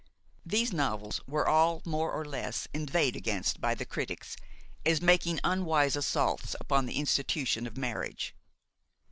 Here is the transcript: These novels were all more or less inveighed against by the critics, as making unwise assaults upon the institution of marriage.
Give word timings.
These 0.43 0.73
novels 0.73 1.21
were 1.27 1.47
all 1.47 1.83
more 1.85 2.11
or 2.11 2.25
less 2.25 2.67
inveighed 2.73 3.15
against 3.15 3.61
by 3.61 3.75
the 3.75 3.85
critics, 3.85 4.35
as 4.83 4.99
making 4.99 5.39
unwise 5.43 5.95
assaults 5.95 6.55
upon 6.59 6.87
the 6.87 6.97
institution 6.97 7.67
of 7.67 7.77
marriage. 7.77 8.33